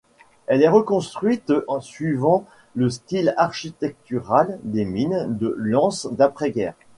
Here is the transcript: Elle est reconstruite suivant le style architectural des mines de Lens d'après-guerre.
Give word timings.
Elle 0.47 0.63
est 0.63 0.67
reconstruite 0.67 1.53
suivant 1.79 2.47
le 2.73 2.89
style 2.89 3.35
architectural 3.37 4.57
des 4.63 4.83
mines 4.83 5.27
de 5.37 5.53
Lens 5.59 6.07
d'après-guerre. 6.11 6.73